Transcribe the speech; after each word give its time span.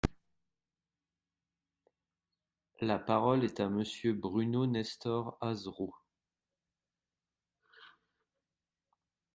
La 2.79 2.97
parole 2.97 3.43
est 3.43 3.59
à 3.59 3.69
Monsieur 3.69 4.13
Bruno 4.13 4.65
Nestor 4.65 5.37
Azerot. 5.41 5.93